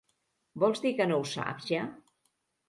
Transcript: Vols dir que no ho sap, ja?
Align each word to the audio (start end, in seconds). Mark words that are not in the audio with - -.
Vols 0.63 0.81
dir 0.85 0.93
que 1.01 1.07
no 1.11 1.19
ho 1.19 1.27
sap, 1.33 1.61
ja? 1.69 1.83